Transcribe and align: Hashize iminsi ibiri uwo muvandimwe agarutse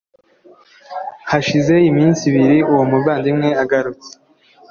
Hashize 1.29 1.73
iminsi 1.89 2.21
ibiri 2.29 2.57
uwo 2.71 2.83
muvandimwe 2.91 3.49
agarutse 3.63 4.11